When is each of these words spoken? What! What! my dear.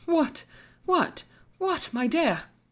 What! 0.07 0.45
What! 0.87 1.25
my 1.93 2.07
dear. 2.07 2.45